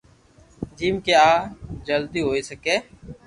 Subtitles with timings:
[0.77, 1.29] جيم ڪي آ
[1.87, 2.75] جلدو ھوئي سڪي